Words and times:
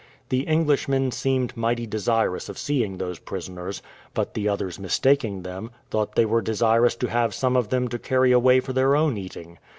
The 0.29 0.47
Englishmen 0.47 1.11
seemed 1.11 1.55
mighty 1.55 1.85
desirous 1.85 2.49
of 2.49 2.57
seeing 2.57 2.97
those 2.97 3.19
prisoners; 3.19 3.83
but 4.15 4.33
the 4.33 4.49
others 4.49 4.79
mistaking 4.79 5.43
them, 5.43 5.69
thought 5.91 6.15
they 6.15 6.25
were 6.25 6.41
desirous 6.41 6.95
to 6.95 7.07
have 7.07 7.35
some 7.35 7.55
of 7.55 7.69
them 7.69 7.87
to 7.89 7.99
carry 7.99 8.31
away 8.31 8.61
for 8.61 8.73
their 8.73 8.95
own 8.95 9.15
eating. 9.15 9.59